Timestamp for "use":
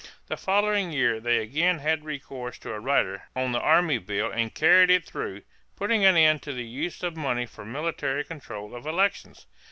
6.65-7.03